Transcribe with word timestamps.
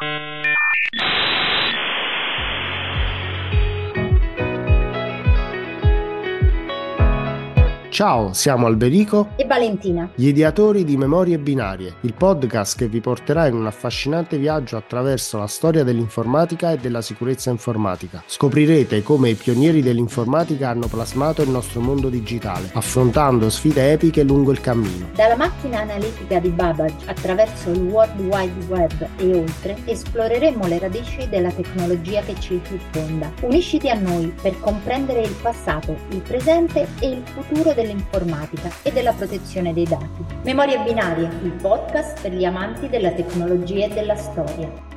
Thank 0.00 0.28
you. 0.28 0.33
Ciao, 7.94 8.32
siamo 8.32 8.66
Alberico 8.66 9.28
e 9.36 9.44
Valentina, 9.44 10.10
gli 10.16 10.26
ideatori 10.26 10.82
di 10.82 10.96
Memorie 10.96 11.38
Binarie, 11.38 11.94
il 12.00 12.12
podcast 12.12 12.76
che 12.76 12.88
vi 12.88 13.00
porterà 13.00 13.46
in 13.46 13.54
un 13.54 13.66
affascinante 13.66 14.36
viaggio 14.36 14.76
attraverso 14.76 15.38
la 15.38 15.46
storia 15.46 15.84
dell'informatica 15.84 16.72
e 16.72 16.76
della 16.78 17.00
sicurezza 17.00 17.50
informatica. 17.50 18.24
Scoprirete 18.26 19.04
come 19.04 19.30
i 19.30 19.34
pionieri 19.36 19.80
dell'informatica 19.80 20.70
hanno 20.70 20.88
plasmato 20.88 21.42
il 21.42 21.50
nostro 21.50 21.80
mondo 21.80 22.08
digitale, 22.08 22.68
affrontando 22.72 23.48
sfide 23.48 23.92
epiche 23.92 24.24
lungo 24.24 24.50
il 24.50 24.60
cammino. 24.60 25.10
Dalla 25.14 25.36
macchina 25.36 25.78
analitica 25.78 26.40
di 26.40 26.48
Babbage 26.48 27.04
attraverso 27.04 27.70
il 27.70 27.82
World 27.82 28.18
Wide 28.18 28.66
Web 28.66 29.08
e 29.18 29.36
oltre, 29.36 29.76
esploreremo 29.84 30.66
le 30.66 30.80
radici 30.80 31.28
della 31.28 31.52
tecnologia 31.52 32.22
che 32.22 32.34
ci 32.40 32.60
circonda. 32.66 33.30
Unisciti 33.42 33.88
a 33.88 33.94
noi 33.94 34.34
per 34.42 34.58
comprendere 34.58 35.20
il 35.20 35.36
passato, 35.40 35.96
il 36.08 36.22
presente 36.22 36.88
e 36.98 37.10
il 37.10 37.22
futuro 37.24 37.72
del 37.72 37.82
dell'informatica 37.86 38.70
e 38.82 38.92
della 38.92 39.12
protezione 39.12 39.72
dei 39.74 39.84
dati. 39.84 40.24
Memorie 40.42 40.82
binarie, 40.82 41.28
il 41.42 41.52
podcast 41.52 42.20
per 42.20 42.32
gli 42.32 42.44
amanti 42.44 42.88
della 42.88 43.12
tecnologia 43.12 43.86
e 43.86 43.88
della 43.88 44.16
storia. 44.16 44.92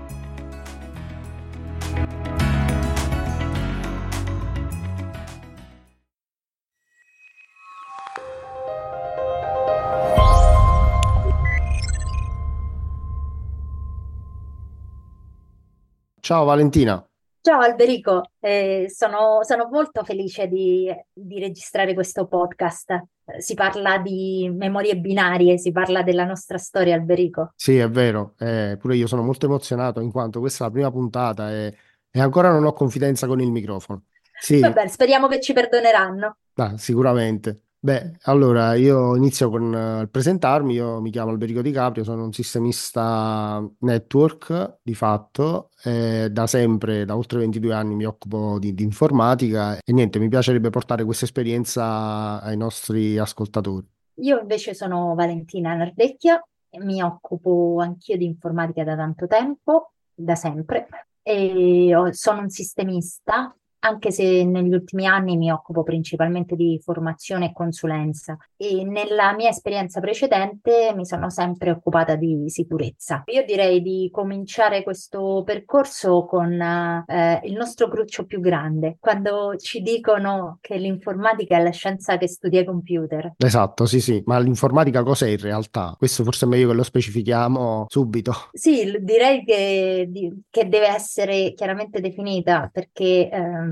Ciao 16.19 16.43
Valentina. 16.43 17.01
Ciao 17.47 17.61
Alberico, 17.61 18.31
eh, 18.41 18.87
sono, 18.93 19.39
sono, 19.43 19.69
molto 19.71 20.03
felice 20.03 20.49
di, 20.49 20.93
di, 21.13 21.39
registrare 21.39 21.93
questo 21.93 22.27
podcast. 22.27 23.05
Si 23.37 23.53
parla 23.53 23.99
di 23.99 24.51
memorie 24.53 24.97
binarie, 24.97 25.57
si 25.57 25.71
parla 25.71 26.03
della 26.03 26.25
nostra 26.25 26.57
storia, 26.57 26.95
Alberico. 26.95 27.53
Sì, 27.55 27.77
è 27.77 27.89
vero, 27.89 28.33
eh, 28.39 28.75
pure 28.77 28.97
io 28.97 29.07
sono 29.07 29.23
molto 29.23 29.45
emozionato 29.45 30.01
in 30.01 30.11
quanto 30.11 30.41
questa 30.41 30.65
è 30.65 30.67
la 30.67 30.73
prima 30.73 30.91
puntata 30.91 31.49
e, 31.49 31.73
e 32.11 32.19
ancora 32.19 32.51
non 32.51 32.65
ho 32.65 32.73
confidenza 32.73 33.27
con 33.27 33.39
il 33.39 33.49
microfono. 33.49 34.03
Sì. 34.37 34.59
Vabbè, 34.59 34.85
speriamo 34.87 35.29
che 35.29 35.39
ci 35.39 35.53
perdoneranno. 35.53 36.39
Ah, 36.55 36.77
sicuramente. 36.77 37.66
Beh, 37.87 38.17
allora 38.23 38.73
io 38.73 39.15
inizio 39.15 39.49
con 39.49 39.73
eh, 39.73 40.01
il 40.01 40.09
presentarmi, 40.09 40.73
io 40.73 40.99
mi 40.99 41.09
chiamo 41.09 41.29
Alberico 41.29 41.61
Di 41.61 41.71
Caprio, 41.71 42.03
sono 42.03 42.25
un 42.25 42.33
sistemista 42.33 43.65
network 43.79 44.79
di 44.81 44.93
fatto, 44.93 45.69
e 45.81 46.27
da 46.29 46.47
sempre, 46.47 47.05
da 47.05 47.15
oltre 47.15 47.39
22 47.39 47.73
anni 47.73 47.95
mi 47.95 48.03
occupo 48.03 48.59
di, 48.59 48.73
di 48.73 48.83
informatica 48.83 49.77
e 49.77 49.93
niente, 49.93 50.19
mi 50.19 50.27
piacerebbe 50.27 50.69
portare 50.69 51.05
questa 51.05 51.23
esperienza 51.23 52.41
ai 52.41 52.57
nostri 52.57 53.17
ascoltatori. 53.17 53.87
Io 54.15 54.37
invece 54.41 54.73
sono 54.73 55.15
Valentina 55.15 55.73
Nardecchia, 55.73 56.45
mi 56.79 57.01
occupo 57.01 57.77
anch'io 57.79 58.17
di 58.17 58.25
informatica 58.25 58.83
da 58.83 58.97
tanto 58.97 59.27
tempo, 59.27 59.93
da 60.13 60.35
sempre, 60.35 60.89
e 61.21 61.95
sono 62.11 62.41
un 62.41 62.49
sistemista 62.49 63.55
anche 63.79 64.11
se 64.11 64.43
negli 64.43 64.73
ultimi 64.73 65.05
anni 65.05 65.37
mi 65.37 65.51
occupo 65.51 65.83
principalmente 65.83 66.55
di 66.55 66.79
formazione 66.83 67.47
e 67.47 67.53
consulenza 67.53 68.37
e 68.55 68.83
nella 68.83 69.33
mia 69.33 69.49
esperienza 69.49 69.99
precedente 69.99 70.93
mi 70.95 71.05
sono 71.05 71.29
sempre 71.29 71.71
occupata 71.71 72.15
di 72.15 72.45
sicurezza. 72.47 73.23
Io 73.27 73.43
direi 73.45 73.81
di 73.81 74.09
cominciare 74.11 74.83
questo 74.83 75.43
percorso 75.45 76.25
con 76.25 76.59
eh, 76.59 77.41
il 77.43 77.55
nostro 77.55 77.87
cruccio 77.87 78.25
più 78.25 78.39
grande, 78.39 78.97
quando 78.99 79.55
ci 79.57 79.81
dicono 79.81 80.57
che 80.61 80.77
l'informatica 80.77 81.57
è 81.57 81.63
la 81.63 81.71
scienza 81.71 82.17
che 82.17 82.27
studia 82.27 82.61
i 82.61 82.65
computer. 82.65 83.33
Esatto, 83.37 83.85
sì, 83.85 83.99
sì, 84.01 84.21
ma 84.25 84.39
l'informatica 84.39 85.03
cos'è 85.03 85.29
in 85.29 85.39
realtà? 85.39 85.95
Questo 85.97 86.23
forse 86.23 86.45
è 86.45 86.49
meglio 86.49 86.69
che 86.69 86.73
lo 86.73 86.83
specifichiamo 86.83 87.85
subito. 87.87 88.33
Sì, 88.53 88.97
direi 89.01 89.43
che, 89.43 90.09
che 90.49 90.67
deve 90.67 90.87
essere 90.87 91.53
chiaramente 91.53 91.99
definita 91.99 92.69
perché 92.71 93.29
um, 93.31 93.66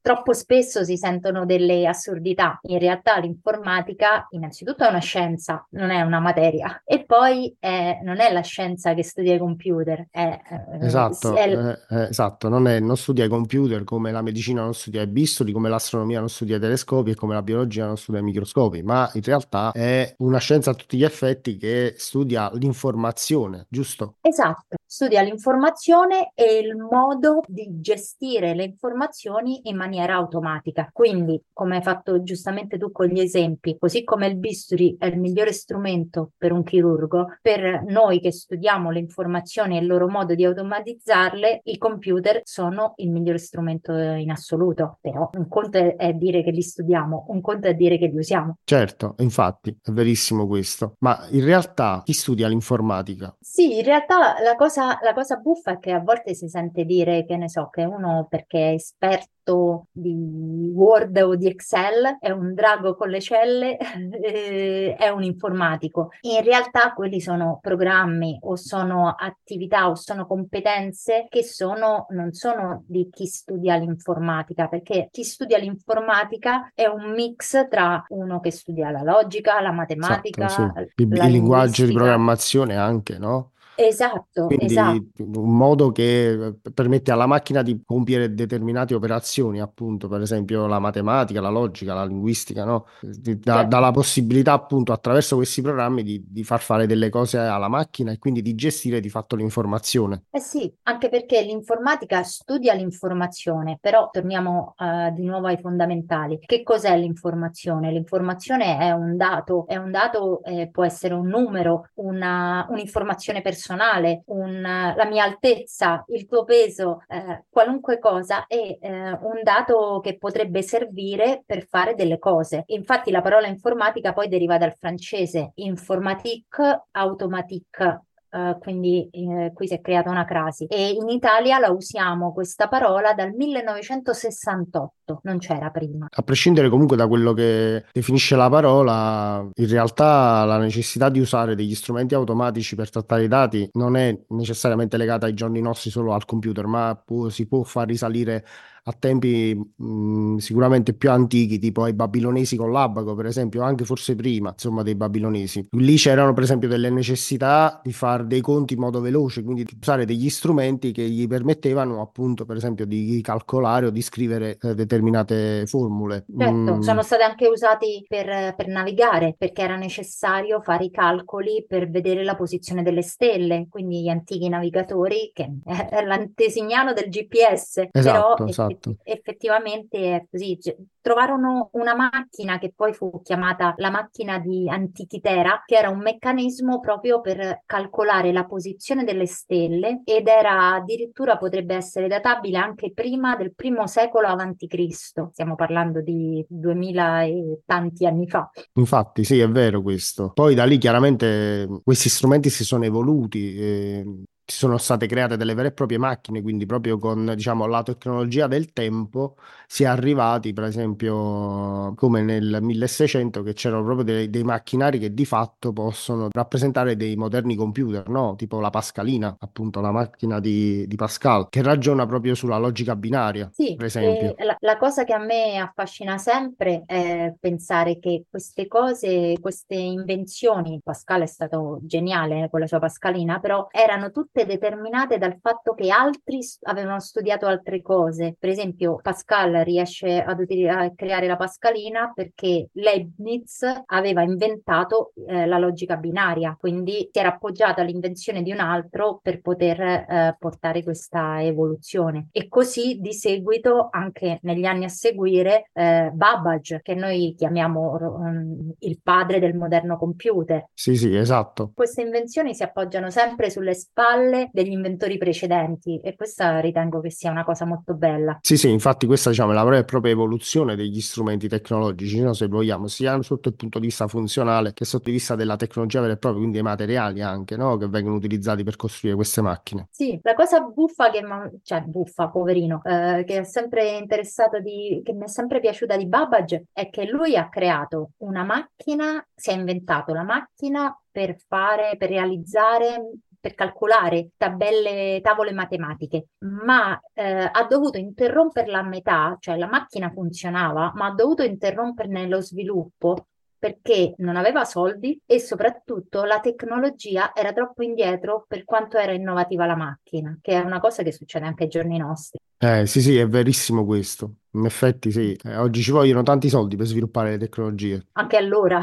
troppo 0.00 0.32
spesso 0.32 0.84
si 0.84 0.96
sentono 0.96 1.44
delle 1.46 1.86
assurdità. 1.86 2.58
In 2.62 2.78
realtà 2.78 3.18
l'informatica 3.18 4.26
innanzitutto 4.30 4.84
è 4.84 4.88
una 4.88 4.98
scienza, 4.98 5.66
non 5.70 5.90
è 5.90 6.00
una 6.02 6.20
materia, 6.20 6.82
e 6.84 7.04
poi 7.04 7.54
è, 7.58 8.00
non 8.02 8.20
è 8.20 8.32
la 8.32 8.40
scienza 8.40 8.94
che 8.94 9.02
studia 9.02 9.34
i 9.34 9.38
computer. 9.38 10.08
È, 10.10 10.40
eh, 10.50 10.86
esatto, 10.86 11.34
è... 11.34 11.48
Eh, 11.48 11.96
eh, 11.96 12.08
esatto. 12.08 12.48
Non, 12.48 12.66
è, 12.66 12.80
non, 12.80 12.96
studia 12.96 13.24
i 13.24 13.28
computer 13.28 13.84
come 13.84 14.10
la 14.10 14.22
medicina 14.22 14.62
non 14.62 14.74
studia 14.74 15.02
i 15.02 15.06
bisturi, 15.06 15.52
come 15.52 15.68
l'astronomia 15.68 16.20
non 16.20 16.28
studia 16.28 16.56
i 16.56 16.60
telescopi 16.60 17.10
e 17.10 17.14
come 17.14 17.34
la 17.34 17.42
biologia 17.42 17.86
non 17.86 17.96
studia 17.96 18.20
i 18.20 18.24
microscopi, 18.24 18.82
ma 18.82 19.10
in 19.14 19.22
realtà 19.22 19.72
è 19.72 20.14
una 20.18 20.38
scienza 20.38 20.70
a 20.70 20.74
tutti 20.74 20.96
gli 20.96 21.04
effetti 21.04 21.56
che 21.56 21.94
studia 21.96 22.50
l'informazione, 22.54 23.66
giusto? 23.68 24.16
Esatto, 24.20 24.76
studia 24.84 25.22
l'informazione 25.22 26.32
e 26.34 26.58
il 26.58 26.76
modo 26.76 27.40
di 27.46 27.80
gestire 27.80 28.54
le 28.54 28.64
informazioni 28.64 28.83
azioni 29.04 29.60
in 29.64 29.76
maniera 29.76 30.14
automatica. 30.14 30.88
Quindi, 30.92 31.40
come 31.52 31.76
hai 31.76 31.82
fatto 31.82 32.22
giustamente 32.22 32.78
tu 32.78 32.90
con 32.92 33.06
gli 33.06 33.20
esempi, 33.20 33.76
così 33.78 34.04
come 34.04 34.26
il 34.26 34.36
bisturi 34.36 34.96
è 34.98 35.06
il 35.06 35.18
migliore 35.18 35.52
strumento 35.52 36.32
per 36.36 36.52
un 36.52 36.62
chirurgo, 36.62 37.38
per 37.40 37.84
noi 37.86 38.20
che 38.20 38.32
studiamo 38.32 38.90
le 38.90 38.98
informazioni 38.98 39.76
e 39.76 39.80
il 39.80 39.86
loro 39.86 40.08
modo 40.08 40.34
di 40.34 40.44
automatizzarle, 40.44 41.60
i 41.64 41.78
computer 41.78 42.40
sono 42.44 42.92
il 42.96 43.10
migliore 43.10 43.38
strumento 43.38 43.92
in 43.92 44.30
assoluto. 44.30 44.98
Però 45.00 45.30
un 45.34 45.48
conto 45.48 45.78
è 45.96 46.12
dire 46.12 46.42
che 46.42 46.50
li 46.50 46.62
studiamo, 46.62 47.26
un 47.28 47.40
conto 47.40 47.68
è 47.68 47.74
dire 47.74 47.98
che 47.98 48.06
li 48.06 48.16
usiamo. 48.16 48.58
Certo, 48.64 49.14
infatti, 49.18 49.76
è 49.82 49.90
verissimo 49.90 50.46
questo. 50.46 50.94
Ma 51.00 51.26
in 51.30 51.44
realtà 51.44 52.02
chi 52.04 52.12
studia 52.12 52.48
l'informatica? 52.48 53.34
Sì, 53.40 53.78
in 53.78 53.84
realtà 53.84 54.42
la 54.42 54.54
cosa, 54.56 54.98
la 55.02 55.12
cosa 55.12 55.36
buffa 55.36 55.72
è 55.72 55.78
che 55.78 55.92
a 55.92 56.00
volte 56.00 56.34
si 56.34 56.48
sente 56.48 56.84
dire 56.84 57.24
che 57.24 57.36
ne 57.36 57.48
so, 57.48 57.68
che 57.70 57.84
uno 57.84 58.26
perché 58.28 58.72
è 58.72 58.73
esperto 58.74 59.88
di 59.92 60.70
Word 60.72 61.16
o 61.18 61.36
di 61.36 61.46
Excel, 61.46 62.16
è 62.18 62.30
un 62.30 62.54
drago 62.54 62.94
con 62.94 63.10
le 63.10 63.20
celle, 63.20 63.76
è 64.96 65.08
un 65.08 65.22
informatico. 65.22 66.10
In 66.22 66.42
realtà 66.42 66.92
quelli 66.94 67.20
sono 67.20 67.58
programmi 67.60 68.38
o 68.42 68.56
sono 68.56 69.14
attività 69.16 69.88
o 69.88 69.94
sono 69.94 70.26
competenze 70.26 71.26
che 71.28 71.42
sono, 71.42 72.06
non 72.10 72.32
sono 72.32 72.84
di 72.86 73.08
chi 73.10 73.26
studia 73.26 73.76
l'informatica, 73.76 74.68
perché 74.68 75.08
chi 75.10 75.24
studia 75.24 75.58
l'informatica 75.58 76.72
è 76.74 76.86
un 76.86 77.12
mix 77.12 77.68
tra 77.68 78.02
uno 78.08 78.40
che 78.40 78.50
studia 78.50 78.90
la 78.90 79.02
logica, 79.02 79.60
la 79.60 79.72
matematica, 79.72 80.46
esatto, 80.46 80.80
sì. 80.80 81.02
il, 81.02 81.12
il 81.12 81.30
linguaggio 81.30 81.84
di 81.84 81.92
programmazione 81.92 82.76
anche, 82.76 83.18
no? 83.18 83.52
Esatto, 83.76 84.46
Quindi 84.46 84.66
esatto. 84.66 85.02
un 85.18 85.56
modo 85.56 85.90
che 85.90 86.54
permette 86.72 87.10
alla 87.10 87.26
macchina 87.26 87.62
di 87.62 87.82
compiere 87.84 88.32
determinate 88.32 88.94
operazioni, 88.94 89.60
appunto, 89.60 90.08
per 90.08 90.20
esempio 90.20 90.66
la 90.66 90.78
matematica, 90.78 91.40
la 91.40 91.48
logica, 91.48 91.94
la 91.94 92.04
linguistica, 92.04 92.64
no? 92.64 92.86
Dà, 93.00 93.64
dà 93.64 93.78
la 93.80 93.90
possibilità, 93.90 94.52
appunto, 94.52 94.92
attraverso 94.92 95.36
questi 95.36 95.60
programmi 95.60 96.02
di, 96.02 96.24
di, 96.26 96.44
far 96.44 96.60
fare 96.60 96.86
delle 96.86 97.08
cose 97.08 97.38
alla 97.38 97.68
macchina 97.68 98.12
e 98.12 98.18
quindi 98.18 98.42
di 98.42 98.54
gestire 98.54 99.00
di 99.00 99.08
fatto 99.08 99.34
l'informazione. 99.34 100.24
Eh 100.30 100.40
sì, 100.40 100.72
anche 100.84 101.08
perché 101.08 101.42
l'informatica 101.42 102.22
studia 102.22 102.74
l'informazione, 102.74 103.78
però 103.80 104.08
torniamo 104.10 104.74
uh, 104.78 105.12
di 105.12 105.24
nuovo 105.24 105.48
ai 105.48 105.58
fondamentali. 105.58 106.38
Che 106.38 106.62
cos'è 106.62 106.96
l'informazione? 106.96 107.90
L'informazione 107.90 108.78
è 108.78 108.92
un 108.92 109.16
dato, 109.16 109.66
è 109.66 109.76
un 109.76 109.90
dato, 109.90 110.42
eh, 110.44 110.68
può 110.70 110.84
essere 110.84 111.14
un 111.14 111.26
numero, 111.26 111.88
una, 111.94 112.66
un'informazione 112.70 113.40
personale 113.40 113.62
personale, 113.64 114.24
un, 114.26 114.60
la 114.60 115.06
mia 115.06 115.24
altezza, 115.24 116.04
il 116.08 116.26
tuo 116.26 116.44
peso, 116.44 117.02
eh, 117.08 117.44
qualunque 117.48 117.98
cosa 117.98 118.46
è 118.46 118.76
eh, 118.78 118.78
un 118.90 119.40
dato 119.42 120.00
che 120.02 120.18
potrebbe 120.18 120.60
servire 120.62 121.42
per 121.46 121.66
fare 121.66 121.94
delle 121.94 122.18
cose. 122.18 122.64
Infatti 122.66 123.10
la 123.10 123.22
parola 123.22 123.46
informatica 123.46 124.12
poi 124.12 124.28
deriva 124.28 124.58
dal 124.58 124.74
francese 124.74 125.52
informatique, 125.54 126.88
automatique, 126.90 128.02
Uh, 128.34 128.58
quindi 128.58 129.08
eh, 129.12 129.52
qui 129.54 129.68
si 129.68 129.74
è 129.74 129.80
creata 129.80 130.10
una 130.10 130.24
crasi 130.24 130.64
e 130.64 130.90
in 130.90 131.08
Italia 131.08 131.60
la 131.60 131.70
usiamo 131.70 132.32
questa 132.32 132.66
parola 132.66 133.14
dal 133.14 133.32
1968 133.32 134.94
tutto, 135.04 135.20
non 135.24 135.38
c'era 135.38 135.70
prima. 135.70 136.06
A 136.10 136.22
prescindere 136.22 136.68
comunque 136.68 136.96
da 136.96 137.06
quello 137.06 137.32
che 137.32 137.84
definisce 137.92 138.34
la 138.34 138.48
parola, 138.48 139.46
in 139.54 139.68
realtà 139.68 140.44
la 140.44 140.58
necessità 140.58 141.10
di 141.10 141.20
usare 141.20 141.54
degli 141.54 141.74
strumenti 141.74 142.14
automatici 142.14 142.74
per 142.74 142.90
trattare 142.90 143.24
i 143.24 143.28
dati 143.28 143.68
non 143.74 143.96
è 143.96 144.18
necessariamente 144.28 144.96
legata 144.96 145.26
ai 145.26 145.34
giorni 145.34 145.60
nostri 145.60 145.90
solo 145.90 146.14
al 146.14 146.24
computer, 146.24 146.66
ma 146.66 147.00
può, 147.02 147.28
si 147.28 147.46
può 147.46 147.62
far 147.62 147.86
risalire 147.86 148.44
a 148.86 148.92
tempi 148.98 149.54
mh, 149.54 150.36
sicuramente 150.36 150.92
più 150.92 151.10
antichi, 151.10 151.58
tipo 151.58 151.84
ai 151.84 151.94
babilonesi 151.94 152.56
con 152.56 152.70
l'abaco, 152.70 153.14
per 153.14 153.26
esempio, 153.26 153.62
anche 153.62 153.84
forse 153.84 154.14
prima, 154.14 154.50
insomma, 154.50 154.82
dei 154.82 154.94
babilonesi. 154.94 155.68
Lì 155.72 155.96
c'erano, 155.96 156.34
per 156.34 156.42
esempio, 156.42 156.68
delle 156.68 156.90
necessità 156.90 157.80
di 157.82 157.92
fare 157.92 158.26
dei 158.26 158.42
conti 158.42 158.74
in 158.74 158.80
modo 158.80 159.00
veloce, 159.00 159.42
quindi 159.42 159.64
di 159.64 159.76
usare 159.80 160.04
degli 160.04 160.28
strumenti 160.28 160.92
che 160.92 161.02
gli 161.08 161.26
permettevano, 161.26 162.02
appunto, 162.02 162.44
per 162.44 162.56
esempio, 162.56 162.84
di 162.84 163.20
calcolare 163.22 163.86
o 163.86 163.90
di 163.90 164.02
scrivere 164.02 164.58
eh, 164.60 164.74
determinate 164.74 165.64
formule. 165.66 166.26
Certo, 166.36 166.76
mm. 166.76 166.80
sono 166.80 167.02
stati 167.02 167.22
anche 167.22 167.46
usati 167.46 168.04
per, 168.06 168.54
per 168.54 168.68
navigare, 168.68 169.34
perché 169.38 169.62
era 169.62 169.76
necessario 169.76 170.60
fare 170.60 170.84
i 170.84 170.90
calcoli 170.90 171.64
per 171.66 171.88
vedere 171.88 172.22
la 172.22 172.36
posizione 172.36 172.82
delle 172.82 173.02
stelle, 173.02 173.66
quindi 173.70 174.02
gli 174.02 174.08
antichi 174.08 174.50
navigatori, 174.50 175.30
che 175.32 175.50
è 175.64 176.04
l'antesignano 176.04 176.92
del 176.92 177.08
GPS, 177.08 177.88
esatto, 177.90 178.34
però 178.34 178.46
esatto 178.46 178.72
Esatto. 178.74 178.96
effettivamente 179.02 180.16
è 180.16 180.26
così. 180.30 180.58
Cioè, 180.60 180.76
trovarono 181.00 181.68
una 181.72 181.94
macchina 181.94 182.58
che 182.58 182.72
poi 182.74 182.94
fu 182.94 183.20
chiamata 183.22 183.74
la 183.76 183.90
macchina 183.90 184.38
di 184.38 184.68
Antichitera, 184.68 185.62
che 185.66 185.76
era 185.76 185.90
un 185.90 185.98
meccanismo 185.98 186.80
proprio 186.80 187.20
per 187.20 187.62
calcolare 187.66 188.32
la 188.32 188.46
posizione 188.46 189.04
delle 189.04 189.26
stelle 189.26 190.00
ed 190.04 190.26
era 190.28 190.74
addirittura 190.74 191.36
potrebbe 191.36 191.74
essere 191.74 192.08
databile 192.08 192.56
anche 192.56 192.92
prima 192.92 193.36
del 193.36 193.54
primo 193.54 193.86
secolo 193.86 194.28
Cristo. 194.66 195.30
Stiamo 195.32 195.54
parlando 195.54 196.00
di 196.00 196.44
2000 196.48 197.24
e 197.24 197.60
tanti 197.66 198.06
anni 198.06 198.28
fa. 198.28 198.50
Infatti, 198.74 199.24
sì, 199.24 199.38
è 199.38 199.48
vero 199.48 199.82
questo. 199.82 200.32
Poi 200.32 200.54
da 200.54 200.64
lì 200.64 200.78
chiaramente 200.78 201.68
questi 201.82 202.08
strumenti 202.08 202.48
si 202.50 202.64
sono 202.64 202.84
evoluti. 202.84 203.56
Eh, 203.56 204.04
ci 204.46 204.56
sono 204.56 204.76
state 204.76 205.06
create 205.06 205.36
delle 205.36 205.54
vere 205.54 205.68
e 205.68 205.72
proprie 205.72 205.98
macchine, 205.98 206.42
quindi 206.42 206.66
proprio 206.66 206.98
con 206.98 207.32
diciamo, 207.34 207.66
la 207.66 207.82
tecnologia 207.82 208.46
del 208.46 208.72
tempo 208.72 209.36
si 209.66 209.84
è 209.84 209.86
arrivati, 209.86 210.52
per 210.52 210.64
esempio, 210.64 211.94
come 211.96 212.22
nel 212.22 212.58
1600, 212.60 213.42
che 213.42 213.54
c'erano 213.54 213.82
proprio 213.84 214.04
dei, 214.04 214.30
dei 214.30 214.44
macchinari 214.44 214.98
che 214.98 215.14
di 215.14 215.24
fatto 215.24 215.72
possono 215.72 216.28
rappresentare 216.30 216.96
dei 216.96 217.16
moderni 217.16 217.56
computer, 217.56 218.08
no? 218.08 218.34
tipo 218.36 218.60
la 218.60 218.70
Pascalina, 218.70 219.34
appunto 219.40 219.80
la 219.80 219.90
macchina 219.90 220.40
di, 220.40 220.86
di 220.86 220.96
Pascal, 220.96 221.48
che 221.48 221.62
ragiona 221.62 222.04
proprio 222.06 222.34
sulla 222.34 222.58
logica 222.58 222.94
binaria, 222.96 223.50
sì, 223.52 223.74
per 223.76 223.86
esempio. 223.86 224.34
La, 224.38 224.56
la 224.60 224.76
cosa 224.76 225.04
che 225.04 225.14
a 225.14 225.18
me 225.18 225.56
affascina 225.56 226.18
sempre 226.18 226.82
è 226.86 227.34
pensare 227.40 227.98
che 227.98 228.26
queste 228.28 228.68
cose, 228.68 229.38
queste 229.40 229.74
invenzioni, 229.74 230.80
Pascal 230.84 231.22
è 231.22 231.26
stato 231.26 231.78
geniale 231.82 232.48
con 232.50 232.60
la 232.60 232.66
sua 232.66 232.78
Pascalina, 232.78 233.40
però 233.40 233.68
erano 233.70 234.10
tutte 234.10 234.33
tutte 234.34 234.46
determinate 234.46 235.16
dal 235.16 235.38
fatto 235.40 235.74
che 235.74 235.90
altri 235.90 236.40
avevano 236.62 236.98
studiato 236.98 237.46
altre 237.46 237.80
cose. 237.80 238.34
Per 238.36 238.50
esempio, 238.50 238.98
Pascal 239.00 239.52
riesce 239.62 240.20
ad 240.20 240.42
a 240.68 240.92
creare 240.94 241.28
la 241.28 241.36
Pascalina 241.36 242.10
perché 242.12 242.68
Leibniz 242.72 243.64
aveva 243.86 244.22
inventato 244.22 245.12
eh, 245.28 245.46
la 245.46 245.58
logica 245.58 245.96
binaria, 245.96 246.56
quindi 246.58 247.08
si 247.12 247.18
era 247.18 247.28
appoggiato 247.28 247.80
all'invenzione 247.80 248.42
di 248.42 248.50
un 248.50 248.58
altro 248.58 249.20
per 249.22 249.40
poter 249.40 249.80
eh, 249.80 250.36
portare 250.38 250.82
questa 250.82 251.40
evoluzione. 251.42 252.28
E 252.32 252.48
così 252.48 252.98
di 253.00 253.12
seguito, 253.12 253.88
anche 253.90 254.40
negli 254.42 254.64
anni 254.64 254.84
a 254.84 254.88
seguire, 254.88 255.70
eh, 255.72 256.10
Babbage, 256.12 256.80
che 256.82 256.94
noi 256.94 257.34
chiamiamo 257.36 257.92
um, 257.92 258.72
il 258.80 259.00
padre 259.00 259.38
del 259.38 259.54
moderno 259.54 259.96
computer. 259.96 260.68
Sì, 260.74 260.96
sì, 260.96 261.14
esatto. 261.14 261.70
Queste 261.74 262.02
invenzioni 262.02 262.54
si 262.54 262.64
appoggiano 262.64 263.10
sempre 263.10 263.50
sulle 263.50 263.74
spalle 263.74 264.23
spalle 264.24 264.48
degli 264.52 264.72
inventori 264.72 265.18
precedenti 265.18 266.00
e 266.00 266.16
questa 266.16 266.58
ritengo 266.60 267.00
che 267.00 267.10
sia 267.10 267.30
una 267.30 267.44
cosa 267.44 267.64
molto 267.64 267.94
bella. 267.94 268.38
Sì, 268.40 268.56
sì, 268.56 268.70
infatti 268.70 269.06
questa 269.06 269.30
diciamo, 269.30 269.52
è 269.52 269.54
la 269.54 269.64
vera 269.64 269.78
e 269.78 269.84
propria 269.84 270.12
evoluzione 270.12 270.76
degli 270.76 271.00
strumenti 271.00 271.48
tecnologici, 271.48 272.20
no? 272.20 272.32
se 272.32 272.46
vogliamo, 272.46 272.86
sia 272.86 273.20
sotto 273.22 273.48
il 273.48 273.54
punto 273.54 273.78
di 273.78 273.86
vista 273.86 274.08
funzionale 274.08 274.72
che 274.72 274.84
sotto 274.84 275.08
il 275.08 275.14
vista 275.14 275.34
della 275.34 275.56
tecnologia 275.56 276.00
vera 276.00 276.14
e 276.14 276.16
propria, 276.16 276.40
quindi 276.40 276.58
dei 276.58 276.66
materiali 276.66 277.20
anche, 277.20 277.56
no? 277.56 277.76
che 277.76 277.88
vengono 277.88 278.16
utilizzati 278.16 278.64
per 278.64 278.76
costruire 278.76 279.16
queste 279.16 279.42
macchine. 279.42 279.88
Sì, 279.90 280.18
la 280.22 280.34
cosa 280.34 280.60
buffa 280.60 281.10
che, 281.10 281.22
cioè 281.62 281.82
buffa, 281.82 282.28
poverino, 282.28 282.82
eh, 282.84 283.24
che 283.26 283.40
è 283.40 283.44
sempre 283.44 283.96
interessato 283.96 284.60
di, 284.60 285.00
che 285.04 285.12
mi 285.12 285.24
è 285.24 285.28
sempre 285.28 285.60
piaciuta 285.60 285.96
di 285.96 286.06
Babbage 286.06 286.66
è 286.72 286.88
che 286.90 287.04
lui 287.04 287.36
ha 287.36 287.48
creato 287.48 288.10
una 288.18 288.44
macchina, 288.44 289.24
si 289.34 289.50
è 289.50 289.52
inventato 289.54 290.12
la 290.12 290.22
macchina 290.22 290.96
per 291.10 291.36
fare, 291.46 291.96
per 291.96 292.08
realizzare 292.08 292.96
per 293.44 293.54
calcolare 293.54 294.30
tabelle, 294.38 295.20
tavole 295.22 295.52
matematiche, 295.52 296.28
ma 296.46 296.98
eh, 297.12 297.50
ha 297.52 297.66
dovuto 297.68 297.98
interromperla 297.98 298.78
a 298.78 298.82
metà, 298.82 299.36
cioè 299.38 299.58
la 299.58 299.66
macchina 299.66 300.10
funzionava, 300.10 300.92
ma 300.94 301.08
ha 301.08 301.12
dovuto 301.12 301.42
interromperne 301.42 302.26
lo 302.26 302.40
sviluppo 302.40 303.26
perché 303.58 304.14
non 304.18 304.36
aveva 304.36 304.64
soldi 304.64 305.20
e 305.26 305.40
soprattutto 305.40 306.24
la 306.24 306.40
tecnologia 306.40 307.34
era 307.34 307.52
troppo 307.52 307.82
indietro 307.82 308.46
per 308.48 308.64
quanto 308.64 308.96
era 308.96 309.12
innovativa 309.12 309.66
la 309.66 309.76
macchina, 309.76 310.38
che 310.40 310.52
è 310.52 310.60
una 310.60 310.80
cosa 310.80 311.02
che 311.02 311.12
succede 311.12 311.44
anche 311.44 311.64
ai 311.64 311.68
giorni 311.68 311.98
nostri. 311.98 312.38
Eh, 312.64 312.86
sì, 312.86 313.02
sì, 313.02 313.18
è 313.18 313.28
verissimo 313.28 313.84
questo. 313.84 314.36
In 314.54 314.64
effetti 314.66 315.10
sì, 315.10 315.36
eh, 315.42 315.56
oggi 315.56 315.82
ci 315.82 315.90
vogliono 315.90 316.22
tanti 316.22 316.48
soldi 316.48 316.76
per 316.76 316.86
sviluppare 316.86 317.30
le 317.30 317.38
tecnologie. 317.38 318.06
Anche 318.12 318.36
allora. 318.36 318.80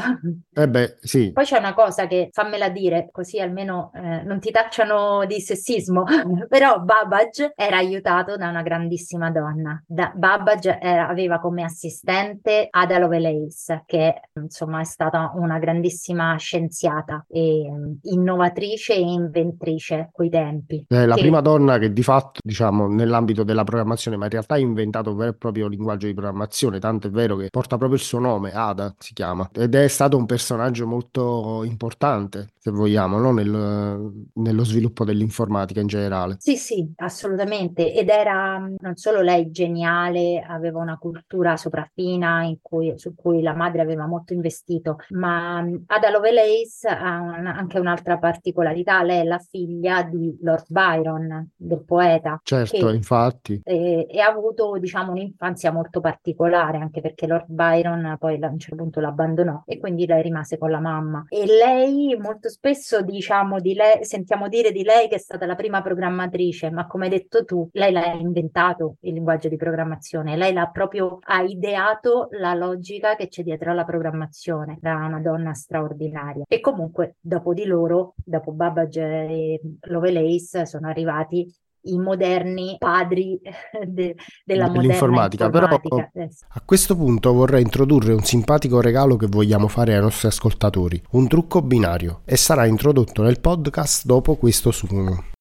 Eh 0.52 0.68
beh, 0.68 0.98
sì. 1.00 1.32
Poi 1.32 1.44
c'è 1.44 1.58
una 1.58 1.72
cosa 1.72 2.06
che 2.06 2.28
fammela 2.30 2.68
dire, 2.68 3.08
così 3.10 3.40
almeno 3.40 3.90
eh, 3.94 4.22
non 4.22 4.38
ti 4.38 4.50
tacciano 4.50 5.24
di 5.24 5.40
sessismo, 5.40 6.04
però 6.48 6.80
Babbage 6.80 7.52
era 7.56 7.78
aiutato 7.78 8.36
da 8.36 8.48
una 8.48 8.60
grandissima 8.60 9.30
donna. 9.30 9.82
Da, 9.86 10.12
Babbage 10.14 10.78
era, 10.78 11.08
aveva 11.08 11.40
come 11.40 11.62
assistente 11.62 12.66
Ada 12.68 12.98
Lovelace, 12.98 13.84
che 13.86 14.20
insomma 14.34 14.80
è 14.80 14.84
stata 14.84 15.32
una 15.36 15.58
grandissima 15.58 16.36
scienziata 16.36 17.24
e 17.28 17.66
mm, 17.70 17.92
innovatrice 18.02 18.92
e 18.92 19.00
inventrice 19.00 20.10
coi 20.12 20.28
tempi. 20.28 20.84
È 20.86 21.06
la 21.06 21.14
che... 21.14 21.22
prima 21.22 21.40
donna 21.40 21.78
che 21.78 21.94
di 21.94 22.02
fatto, 22.02 22.40
diciamo, 22.44 22.88
nell'ambito 22.88 23.42
della 23.42 23.64
programmazione, 23.72 24.16
ma 24.16 24.24
in 24.24 24.30
realtà 24.30 24.54
ha 24.54 24.58
inventato 24.58 25.10
un 25.10 25.16
vero 25.16 25.30
e 25.30 25.34
proprio 25.34 25.66
linguaggio 25.66 26.06
di 26.06 26.14
programmazione, 26.14 26.78
tanto 26.78 27.06
è 27.08 27.10
vero 27.10 27.36
che 27.36 27.48
porta 27.50 27.76
proprio 27.76 27.98
il 27.98 28.04
suo 28.04 28.18
nome, 28.18 28.52
Ada 28.52 28.94
si 28.98 29.14
chiama, 29.14 29.48
ed 29.52 29.74
è 29.74 29.88
stato 29.88 30.16
un 30.16 30.26
personaggio 30.26 30.86
molto 30.86 31.62
importante, 31.64 32.48
se 32.58 32.70
vogliamo, 32.70 33.18
no? 33.18 33.32
Nel, 33.32 34.12
nello 34.34 34.64
sviluppo 34.64 35.04
dell'informatica 35.04 35.80
in 35.80 35.86
generale. 35.86 36.36
Sì, 36.38 36.56
sì, 36.56 36.92
assolutamente, 36.96 37.92
ed 37.94 38.08
era 38.08 38.58
non 38.58 38.96
solo 38.96 39.20
lei 39.20 39.50
geniale, 39.50 40.44
aveva 40.46 40.80
una 40.80 40.98
cultura 40.98 41.56
sopraffina 41.56 42.50
cui, 42.60 42.92
su 42.96 43.14
cui 43.14 43.42
la 43.42 43.54
madre 43.54 43.82
aveva 43.82 44.06
molto 44.06 44.32
investito, 44.32 44.98
ma 45.10 45.58
Ada 45.58 46.10
Lovelace 46.10 46.88
ha 46.88 47.20
un, 47.20 47.46
anche 47.46 47.78
un'altra 47.78 48.18
particolarità, 48.18 49.02
lei 49.02 49.20
è 49.20 49.24
la 49.24 49.38
figlia 49.38 50.02
di 50.02 50.36
Lord 50.42 50.66
Byron, 50.68 51.50
del 51.56 51.82
poeta. 51.84 52.40
Certo, 52.42 52.90
infatti. 52.90 53.61
E, 53.64 54.06
e 54.08 54.20
ha 54.20 54.28
avuto, 54.28 54.76
diciamo, 54.78 55.12
un'infanzia 55.12 55.72
molto 55.72 56.00
particolare, 56.00 56.78
anche 56.78 57.00
perché 57.00 57.26
Lord 57.26 57.46
Byron 57.48 58.16
poi 58.18 58.38
a 58.42 58.48
un 58.48 58.58
certo 58.58 58.76
punto 58.76 59.00
l'abbandonò 59.00 59.62
e 59.66 59.78
quindi 59.78 60.06
lei 60.06 60.22
rimase 60.22 60.58
con 60.58 60.70
la 60.70 60.80
mamma. 60.80 61.24
E 61.28 61.46
lei 61.46 62.16
molto 62.18 62.48
spesso 62.48 63.02
diciamo 63.02 63.60
di 63.60 63.74
lei, 63.74 64.04
sentiamo 64.04 64.48
dire 64.48 64.72
di 64.72 64.82
lei 64.82 65.08
che 65.08 65.16
è 65.16 65.18
stata 65.18 65.46
la 65.46 65.54
prima 65.54 65.82
programmatrice, 65.82 66.70
ma 66.70 66.86
come 66.86 67.04
hai 67.04 67.10
detto 67.10 67.44
tu, 67.44 67.68
lei 67.72 67.92
l'ha 67.92 68.12
inventato 68.12 68.96
il 69.00 69.14
linguaggio 69.14 69.48
di 69.48 69.56
programmazione, 69.56 70.36
lei 70.36 70.52
l'ha 70.52 70.68
proprio 70.68 71.18
ha 71.22 71.42
ideato 71.42 72.28
la 72.32 72.54
logica 72.54 73.14
che 73.16 73.28
c'è 73.28 73.42
dietro 73.42 73.70
alla 73.70 73.84
programmazione, 73.84 74.78
era 74.80 75.06
una 75.06 75.20
donna 75.20 75.52
straordinaria. 75.54 76.44
E 76.48 76.60
comunque 76.60 77.16
dopo 77.20 77.54
di 77.54 77.64
loro, 77.64 78.14
dopo 78.24 78.52
Babbage 78.52 79.02
e 79.02 79.60
Lovelace, 79.82 80.66
sono 80.66 80.88
arrivati 80.88 81.52
i 81.82 81.98
moderni 81.98 82.76
padri 82.78 83.40
de, 83.86 84.14
della 84.44 84.68
dell'informatica. 84.68 85.50
Però 85.50 85.66
a 85.66 86.60
questo 86.64 86.96
punto 86.96 87.32
vorrei 87.32 87.62
introdurre 87.62 88.12
un 88.12 88.22
simpatico 88.22 88.80
regalo 88.80 89.16
che 89.16 89.26
vogliamo 89.26 89.68
fare 89.68 89.94
ai 89.94 90.00
nostri 90.00 90.28
ascoltatori, 90.28 91.02
un 91.12 91.28
trucco 91.28 91.62
binario, 91.62 92.20
e 92.24 92.36
sarà 92.36 92.66
introdotto 92.66 93.22
nel 93.22 93.40
podcast 93.40 94.04
dopo 94.04 94.36
questo 94.36 94.70
suono. 94.70 95.31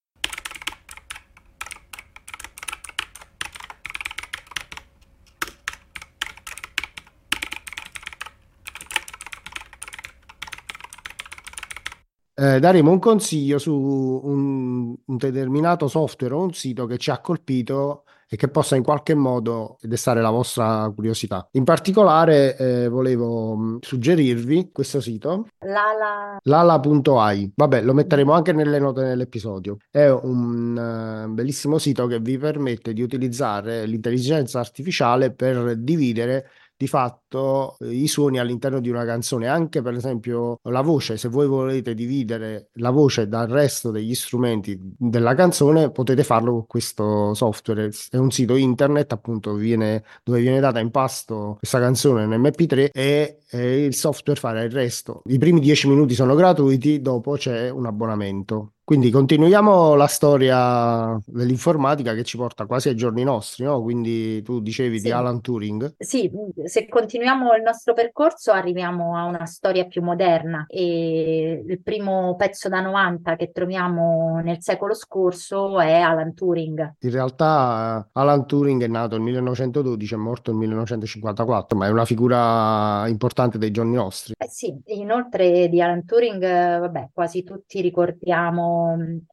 Eh, 12.41 12.59
daremo 12.59 12.89
un 12.89 12.97
consiglio 12.97 13.59
su 13.59 13.71
un, 13.71 14.95
un, 15.05 15.17
determinato 15.17 15.87
software 15.87 16.33
o 16.33 16.41
un 16.41 16.53
sito 16.53 16.87
che 16.87 16.97
ci 16.97 17.11
ha 17.11 17.19
colpito 17.19 18.03
e 18.27 18.35
che 18.35 18.47
possa 18.47 18.75
in 18.75 18.81
qualche 18.81 19.13
modo 19.13 19.77
destare 19.81 20.21
la 20.21 20.31
vostra 20.31 20.89
curiosità. 20.95 21.47
In 21.51 21.65
particolare 21.65 22.57
eh, 22.57 22.87
volevo 22.87 23.55
mm, 23.55 23.77
suggerirvi 23.81 24.71
questo 24.71 25.01
sito 25.01 25.49
Lala. 25.59 26.39
lala.ai. 26.41 27.51
Vabbè, 27.53 27.81
lo 27.81 27.93
metteremo 27.93 28.31
anche 28.31 28.53
nelle 28.53 28.79
note 28.79 29.03
dell'episodio. 29.03 29.77
È 29.91 30.07
un 30.07 31.25
uh, 31.27 31.31
bellissimo 31.33 31.77
sito 31.77 32.07
che 32.07 32.19
vi 32.19 32.39
permette 32.39 32.93
di 32.93 33.03
utilizzare 33.03 33.85
l'intelligenza 33.85 34.59
artificiale 34.59 35.31
per 35.31 35.75
dividere 35.75 36.49
di 36.81 36.87
fatto 36.87 37.77
eh, 37.79 37.91
i 37.91 38.07
suoni 38.07 38.39
all'interno 38.39 38.79
di 38.79 38.89
una 38.89 39.05
canzone, 39.05 39.47
anche 39.47 39.83
per 39.83 39.93
esempio 39.93 40.59
la 40.63 40.81
voce, 40.81 41.15
se 41.15 41.27
voi 41.27 41.45
volete 41.45 41.93
dividere 41.93 42.69
la 42.75 42.89
voce 42.89 43.27
dal 43.27 43.47
resto 43.47 43.91
degli 43.91 44.15
strumenti 44.15 44.75
della 44.97 45.35
canzone, 45.35 45.91
potete 45.91 46.23
farlo 46.23 46.51
con 46.53 46.65
questo 46.65 47.35
software. 47.35 47.91
È 48.09 48.17
un 48.17 48.31
sito 48.31 48.55
internet 48.55 49.11
appunto 49.11 49.53
viene, 49.53 50.03
dove 50.23 50.41
viene 50.41 50.59
data 50.59 50.79
in 50.79 50.89
pasto 50.89 51.57
questa 51.59 51.79
canzone 51.79 52.23
in 52.23 52.41
MP3 52.41 52.89
e, 52.91 53.41
e 53.47 53.85
il 53.85 53.93
software 53.93 54.39
farà 54.39 54.63
il 54.63 54.71
resto. 54.71 55.21
I 55.25 55.37
primi 55.37 55.59
10 55.59 55.87
minuti 55.87 56.15
sono 56.15 56.33
gratuiti, 56.33 56.99
dopo 56.99 57.33
c'è 57.33 57.69
un 57.69 57.85
abbonamento. 57.85 58.73
Quindi 58.91 59.09
continuiamo 59.09 59.95
la 59.95 60.07
storia 60.07 61.17
dell'informatica 61.25 62.13
che 62.13 62.23
ci 62.23 62.35
porta 62.35 62.65
quasi 62.65 62.89
ai 62.89 62.95
giorni 62.95 63.23
nostri, 63.23 63.63
no? 63.63 63.81
Quindi 63.81 64.41
tu 64.41 64.59
dicevi 64.59 64.97
Sì. 64.97 65.05
di 65.05 65.11
Alan 65.11 65.39
Turing. 65.39 65.95
Sì, 65.97 66.29
se 66.65 66.89
continuiamo 66.89 67.53
il 67.53 67.61
nostro 67.61 67.93
percorso 67.93 68.51
arriviamo 68.51 69.15
a 69.15 69.23
una 69.23 69.45
storia 69.45 69.85
più 69.85 70.03
moderna 70.03 70.65
e 70.67 71.63
il 71.65 71.81
primo 71.81 72.35
pezzo 72.35 72.67
da 72.67 72.81
90 72.81 73.37
che 73.37 73.51
troviamo 73.53 74.41
nel 74.43 74.57
secolo 74.59 74.93
scorso 74.93 75.79
è 75.79 75.93
Alan 76.01 76.33
Turing. 76.33 76.95
In 76.99 77.11
realtà 77.11 78.09
Alan 78.11 78.45
Turing 78.45 78.83
è 78.83 78.87
nato 78.87 79.15
nel 79.15 79.23
1912 79.23 80.13
e 80.13 80.17
morto 80.17 80.51
nel 80.51 80.59
1954, 80.59 81.77
ma 81.77 81.85
è 81.85 81.89
una 81.91 82.03
figura 82.03 83.07
importante 83.07 83.57
dei 83.57 83.71
giorni 83.71 83.95
nostri. 83.95 84.33
Eh 84.37 84.49
sì, 84.49 84.77
inoltre 84.87 85.69
di 85.69 85.81
Alan 85.81 86.03
Turing, 86.03 86.41
vabbè, 86.41 87.11
quasi 87.13 87.45
tutti 87.45 87.79
ricordiamo 87.79 88.79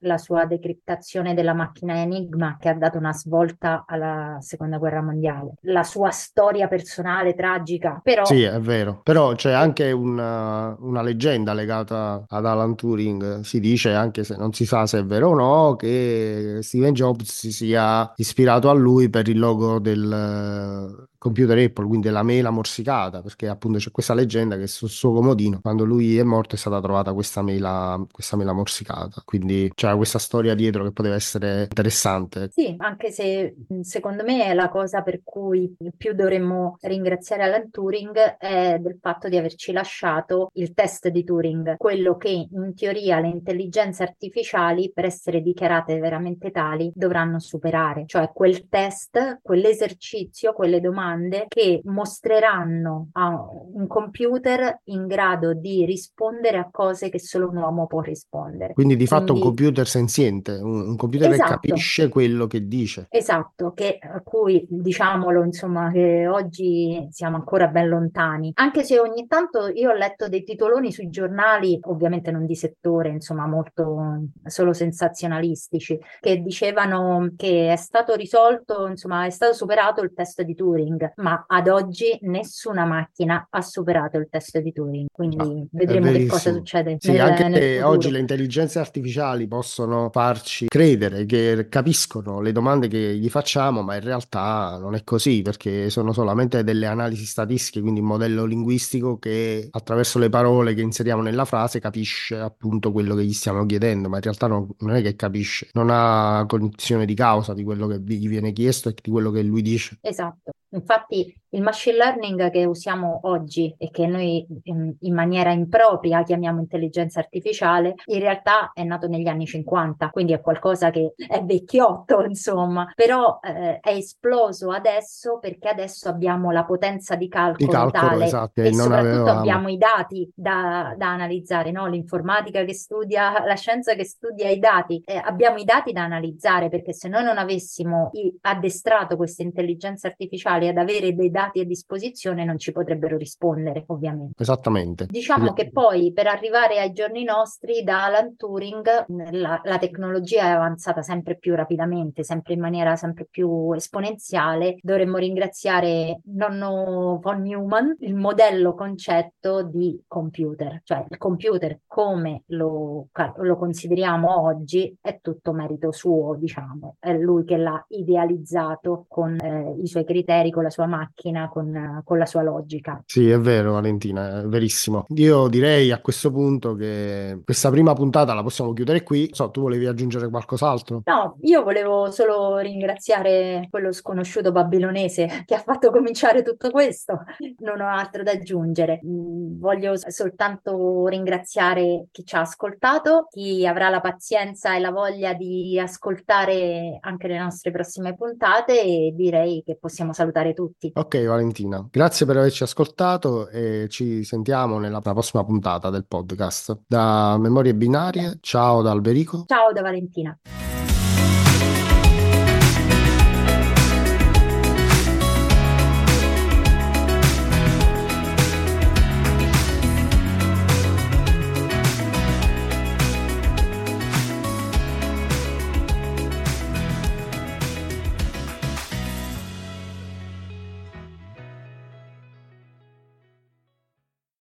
la 0.00 0.19
sua 0.19 0.45
decriptazione 0.45 1.35
della 1.35 1.55
macchina 1.55 2.00
Enigma 2.00 2.57
che 2.59 2.69
ha 2.69 2.75
dato 2.75 2.99
una 2.99 3.12
svolta 3.12 3.85
alla 3.87 4.38
seconda 4.40 4.78
guerra 4.78 5.02
mondiale. 5.02 5.55
La 5.62 5.83
sua 5.83 6.11
storia 6.11 6.69
personale 6.69 7.35
tragica, 7.35 8.00
però 8.02 8.25
Sì, 8.25 8.43
è 8.43 8.61
vero, 8.61 9.00
però 9.02 9.35
c'è 9.35 9.52
anche 9.52 9.90
una, 9.90 10.76
una 10.81 11.02
leggenda 11.02 11.52
legata 11.52 12.25
ad 12.26 12.47
Alan 12.47 12.75
Turing, 12.75 13.40
si 13.40 13.61
dice, 13.61 13.93
anche 13.95 14.25
se 14.25 14.37
non 14.37 14.52
si 14.52 14.64
sa 14.67 14.87
se 14.87 14.99
è 15.00 15.05
vero 15.05 15.31
o 15.31 15.35
no, 15.35 15.76
che 15.76 16.59
Steven 16.61 16.93
Jobs 16.93 17.31
si 17.31 17.52
sia 17.52 18.11
ispirato 18.17 18.71
a 18.71 18.75
lui 18.75 19.09
per 19.11 19.28
il 19.28 19.38
logo 19.38 19.78
del 19.78 21.07
computer 21.18 21.58
Apple, 21.58 21.87
quindi 21.87 22.06
della 22.06 22.22
mela 22.22 22.50
morsicata, 22.50 23.20
perché 23.20 23.48
appunto 23.48 23.78
c'è 23.78 23.90
questa 23.90 24.14
leggenda 24.14 24.56
che 24.56 24.68
sul 24.68 24.88
suo 24.88 25.12
comodino, 25.12 25.60
quando 25.60 25.84
lui 25.84 26.16
è 26.16 26.22
morto, 26.22 26.54
è 26.54 26.58
stata 26.58 26.80
trovata 26.80 27.12
questa 27.12 27.42
mela, 27.42 28.00
questa 28.10 28.37
mela 28.37 28.52
morsicata, 28.52 29.22
quindi 29.25 29.70
c'era 29.75 29.96
questa 29.96 30.18
storia 30.18 30.54
dietro 30.54 30.84
che 30.84 30.92
poteva 30.92 31.16
essere 31.16 31.62
interessante. 31.62 32.50
Sì, 32.52 32.75
anche 32.78 33.10
se 33.10 33.56
secondo 33.80 34.22
me 34.22 34.44
è 34.44 34.54
la 34.54 34.68
cosa 34.68 35.02
per 35.02 35.20
cui 35.25 35.75
più 35.96 36.14
dovremmo 36.14 36.78
ringraziare 36.82 37.42
Alan 37.42 37.70
Turing 37.70 38.37
è 38.38 38.78
del 38.78 38.98
fatto 39.00 39.28
di 39.28 39.37
averci 39.37 39.72
lasciato 39.72 40.50
il 40.54 40.72
test 40.72 41.08
di 41.08 41.25
Turing, 41.25 41.76
quello 41.76 42.16
che 42.16 42.48
in 42.50 42.75
teoria 42.76 43.18
le 43.18 43.28
intelligenze 43.28 44.04
artificiali, 44.04 44.92
per 44.94 45.04
essere 45.04 45.42
dichiarate 45.42 45.98
veramente 45.98 46.50
tali, 46.50 46.92
dovranno 46.94 47.40
superare, 47.40 48.04
cioè 48.06 48.30
quel 48.32 48.68
test, 48.68 49.40
quell'esercizio, 49.42 50.52
quelle 50.52 50.80
domande 50.80 51.06
che 51.49 51.81
mostreranno 51.85 53.09
a 53.12 53.49
un 53.73 53.87
computer 53.87 54.81
in 54.85 55.07
grado 55.07 55.55
di 55.55 55.85
rispondere 55.85 56.59
a 56.59 56.69
cose 56.71 57.09
che 57.09 57.19
solo 57.19 57.49
un 57.49 57.57
uomo 57.57 57.87
può 57.87 58.00
rispondere. 58.00 58.75
Quindi 58.75 58.97
di 58.97 59.07
fatto 59.07 59.33
un 59.33 59.41
Quindi 59.41 59.47
computer 59.47 59.87
senziente, 59.87 60.53
un, 60.53 60.88
un 60.88 60.97
computer 60.97 61.29
che 61.29 61.35
esatto. 61.35 61.50
capisce 61.53 62.09
quello 62.09 62.47
che 62.47 62.67
dice. 62.67 63.07
Esatto, 63.11 63.73
che 63.73 63.99
a 64.00 64.21
cui 64.23 64.67
diciamolo, 64.69 65.45
insomma, 65.45 65.91
che 65.91 66.27
oggi 66.27 67.07
siamo 67.11 67.37
ancora 67.37 67.69
ben 67.69 67.88
lontani. 67.88 68.53
Anche 68.55 68.85
se 68.85 68.99
ogni 68.99 69.27
tanto 69.27 69.69
io 69.69 69.91
ho 69.91 69.95
letto 69.95 70.29
dei 70.29 70.45
titoloni 70.45 70.93
sui 70.93 71.09
giornali, 71.09 71.79
ovviamente 71.83 72.31
non 72.31 72.47
di 72.47 72.55
settore, 72.55 73.11
insomma, 73.11 73.47
molto 73.47 74.23
solo 74.45 74.73
sensazionalistici, 74.73 75.99
che 76.21 76.41
dicevano 76.41 77.33
che 77.37 77.73
è 77.73 77.77
stato 77.77 78.15
risolto, 78.15 78.87
insomma, 78.87 79.27
è 79.27 79.31
stato 79.31 79.53
superato 79.53 80.03
il 80.03 80.12
test 80.15 80.43
di 80.43 80.55
Turing, 80.55 80.98
ma 81.17 81.45
ad 81.47 81.69
oggi 81.69 82.19
nessuna 82.23 82.85
macchina 82.85 83.47
ha 83.50 83.62
superato 83.62 84.19
il 84.19 84.28
test 84.31 84.59
di 84.59 84.73
Turing. 84.73 85.07
Ah, 85.07 85.12
Quindi 85.12 85.37
è 85.37 85.67
vedremo 85.71 86.11
che 86.11 86.26
cosa 86.26 86.52
succede 86.52 86.97
Sì, 86.99 87.12
nel, 87.12 87.21
anche 87.21 87.49
nel 87.49 87.83
oggi 87.85 88.11
le 88.11 88.19
intelligenze 88.19 88.78
artificiali 88.78 89.47
possono 89.47 90.11
farci 90.12 90.67
credere 90.69 91.25
che 91.25 91.67
capiscono 91.69 92.40
le 92.40 92.52
domande 92.52 92.88
che 92.88 93.17
gli 93.17 93.28
facciamo, 93.28 93.83
ma 93.83 93.95
in 93.97 94.02
realtà 94.02 94.78
non 94.81 94.95
è 94.95 95.05
così, 95.05 95.43
perché 95.43 95.90
sono 95.90 96.12
solamente 96.12 96.64
delle 96.64 96.87
analisi 96.87 97.25
statistiche, 97.25 97.81
quindi 97.81 98.00
un 98.00 98.07
modello 98.07 98.45
linguistico 98.45 99.19
che 99.19 99.69
attraverso 99.71 100.19
le 100.19 100.28
parole 100.28 100.75
che 100.75 100.81
inseriamo 100.81 101.23
nella 101.23 101.45
frase 101.45 101.81
capisce 101.81 102.37
appunto 102.37 102.93
quello 102.93 103.14
che 103.14 103.25
gli 103.25 103.33
stiamo 103.33 103.64
chiedendo, 103.67 104.09
ma 104.09 104.17
in 104.17 104.23
realtà 104.23 104.47
non, 104.47 104.69
non 104.78 104.95
è 104.95 105.02
che 105.02 105.17
capisce, 105.17 105.69
non 105.73 105.88
ha 105.90 106.45
cognizione 106.47 107.05
di 107.05 107.14
causa 107.14 107.55
di 107.55 107.64
quello 107.64 107.87
che 107.87 108.00
gli 108.00 108.28
viene 108.28 108.52
chiesto 108.52 108.88
e 108.88 108.95
di 109.00 109.11
quello 109.11 109.31
che 109.31 109.43
lui 109.43 109.62
dice. 109.62 109.99
Esatto, 110.00 110.52
infatti 110.88 111.37
il 111.50 111.62
machine 111.62 111.97
learning 111.97 112.50
che 112.50 112.64
usiamo 112.64 113.21
oggi 113.23 113.75
e 113.78 113.90
che 113.90 114.07
noi 114.07 114.47
ehm, 114.64 114.97
in 115.00 115.14
maniera 115.14 115.50
impropria 115.50 116.23
chiamiamo 116.23 116.61
intelligenza 116.61 117.21
artificiale, 117.21 117.95
in 118.07 118.21
realtà 118.21 118.73
è 118.75 118.83
nato 118.83 119.07
negli 119.07 119.28
anni 119.28 119.47
50, 119.47 120.11
quindi 120.11 120.33
è 120.33 120.40
qualcosa 120.40 120.90
che 120.90 121.14
è 121.16 121.42
vecchiotto, 121.42 122.23
insomma, 122.28 122.90
però 122.95 123.38
eh, 123.42 123.78
è 123.80 123.90
esploso 123.90 124.71
adesso 124.71 125.38
perché 125.38 125.68
adesso 125.68 126.09
abbiamo 126.09 126.50
la 126.50 126.64
potenza 126.64 127.14
di 127.14 127.25
Di 127.25 127.30
calcolo 127.30 127.71
calcolo, 127.71 128.09
tale 128.09 128.25
esatto, 128.25 128.61
e 128.61 128.73
soprattutto 128.75 129.09
avevamo. 129.09 129.38
abbiamo 129.38 129.68
i 129.68 129.76
dati 129.78 130.30
da, 130.35 130.95
da 130.97 131.12
analizzare, 131.12 131.71
no? 131.71 131.87
L'informatica 131.87 132.64
che 132.64 132.75
studia, 132.75 133.45
la 133.45 133.54
scienza 133.54 133.95
che 133.95 134.04
studia 134.04 134.50
i 134.50 134.59
dati, 134.59 135.02
eh, 135.04 135.16
abbiamo 135.16 135.59
i 135.59 135.64
dati 135.64 135.92
da 135.92 136.02
analizzare 136.02 136.68
perché 136.68 136.92
se 136.92 137.09
noi 137.09 137.25
non 137.25 137.38
avessimo 137.38 138.11
addestrato 138.42 139.16
queste 139.16 139.42
intelligenze 139.42 140.07
artificiali 140.07 140.68
ad 140.68 140.77
avere 140.78 141.14
dei 141.14 141.30
dati 141.30 141.61
a 141.61 141.64
disposizione 141.64 142.44
non 142.44 142.58
ci 142.58 142.73
potrebbero 142.73 143.16
rispondere, 143.16 143.85
ovviamente. 143.88 144.42
Esattamente. 144.42 145.06
Diciamo 145.08 145.52
che 145.52 145.70
poi 145.70 146.12
per 146.12 146.26
arrivare 146.26 146.78
ai 146.80 146.92
giorni 146.92 147.25
nostri, 147.25 147.82
da 147.82 148.04
Alan 148.04 148.37
Turing, 148.37 149.06
la, 149.32 149.61
la 149.62 149.78
tecnologia 149.78 150.42
è 150.42 150.50
avanzata 150.50 151.02
sempre 151.02 151.37
più 151.37 151.54
rapidamente, 151.54 152.23
sempre 152.23 152.54
in 152.54 152.61
maniera 152.61 152.97
sempre 152.97 153.26
più 153.30 153.73
esponenziale. 153.73 154.78
Dovremmo 154.80 155.18
ringraziare 155.18 156.20
nonno 156.35 157.18
von 157.20 157.42
Neumann, 157.42 157.92
il 158.00 158.14
modello 158.14 158.75
concetto 158.75 159.62
di 159.62 160.02
computer, 160.06 160.80
cioè 160.85 161.04
il 161.08 161.18
computer 161.18 161.80
come 161.87 162.42
lo, 162.47 163.08
lo 163.37 163.56
consideriamo 163.56 164.42
oggi 164.42 164.97
è 165.00 165.20
tutto 165.20 165.52
merito 165.52 165.92
suo, 165.92 166.37
diciamo. 166.37 166.97
È 166.99 167.12
lui 167.12 167.44
che 167.44 167.56
l'ha 167.56 167.85
idealizzato 167.88 169.06
con 169.08 169.37
eh, 169.38 169.75
i 169.80 169.87
suoi 169.87 170.04
criteri, 170.04 170.50
con 170.50 170.62
la 170.62 170.67
sua 170.70 170.87
macchina, 170.87 171.48
con, 171.48 172.02
con 172.04 172.18
la 172.18 172.26
sua 172.26 172.42
logica. 172.42 173.02
Sì, 173.06 173.28
è 173.28 173.38
vero, 173.38 173.72
Valentina, 173.72 174.40
è 174.40 174.44
verissimo. 174.46 175.06
Io 175.14 175.48
direi 175.48 175.90
a 175.92 176.00
questo 176.00 176.30
punto 176.30 176.75
che 176.75 177.40
questa 177.44 177.70
prima 177.70 177.92
puntata 177.94 178.34
la 178.34 178.42
possiamo 178.42 178.72
chiudere 178.72 179.02
qui. 179.02 179.28
So, 179.32 179.50
tu 179.50 179.62
volevi 179.62 179.87
aggiungere 179.87 180.28
qualcos'altro? 180.28 181.02
No, 181.04 181.37
io 181.42 181.62
volevo 181.62 182.10
solo 182.10 182.58
ringraziare 182.58 183.66
quello 183.70 183.92
sconosciuto 183.92 184.52
babilonese 184.52 185.44
che 185.44 185.54
ha 185.54 185.60
fatto 185.60 185.90
cominciare 185.90 186.42
tutto 186.42 186.70
questo. 186.70 187.25
Non 187.58 187.80
ho 187.80 187.88
altro 187.88 188.22
da 188.22 188.32
aggiungere. 188.32 189.00
Mm, 189.04 189.58
Voglio 189.58 189.94
soltanto 189.96 191.06
ringraziare 191.08 192.06
chi 192.12 192.25
ci 192.25 192.37
ha 192.37 192.40
ascoltato, 192.40 193.26
chi 193.30 193.66
avrà 193.66 193.88
la 193.88 194.00
pazienza 194.00 194.75
e 194.75 194.78
la 194.80 194.90
voglia 194.90 195.34
di 195.34 195.78
ascoltare 195.78 196.98
anche 197.00 197.26
le 197.28 197.38
nostre 197.38 197.70
prossime 197.70 198.14
puntate 198.14 198.80
e 198.80 199.12
direi 199.14 199.62
che 199.64 199.76
possiamo 199.76 200.12
salutare 200.12 200.54
tutti. 200.59 200.91
Ok, 200.93 201.25
Valentina, 201.25 201.87
grazie 201.88 202.27
per 202.27 202.38
averci 202.38 202.65
ascoltato 202.65 203.49
e 203.49 203.87
ci 203.88 204.25
sentiamo 204.25 204.81
nella 204.81 205.00
prossima 205.00 205.45
puntata 205.45 205.88
del 205.88 206.05
podcast. 206.05 206.81
Da 206.88 207.37
Memorie 207.38 207.77
Binarie, 207.77 208.38
ciao 208.41 208.83
da 208.83 208.91
Alberico. 208.91 209.45
Ciao 209.47 209.71
da 209.73 209.83
Valentina. 209.83 210.37